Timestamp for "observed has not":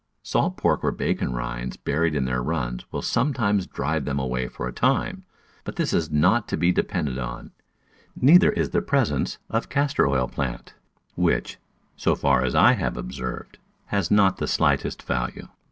12.97-14.37